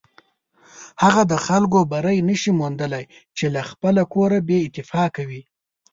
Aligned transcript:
هغه 1.03 1.23
خلک 1.45 1.71
بری 1.91 2.19
نشي 2.29 2.51
موندلی 2.59 3.03
چې 3.37 3.45
له 3.53 3.61
خپله 3.69 4.01
کوره 4.13 4.39
بې 4.47 4.57
اتفاقه 4.67 5.23
وي. 5.29 5.41